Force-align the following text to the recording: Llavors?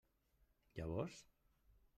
Llavors? 0.79 1.15